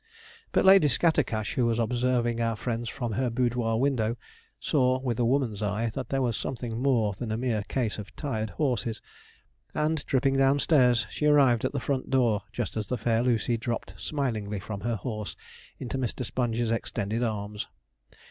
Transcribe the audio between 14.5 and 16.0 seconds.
from her horse into